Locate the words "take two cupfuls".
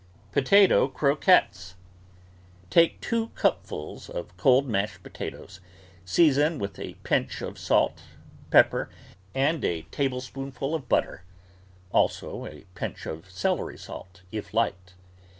2.71-4.09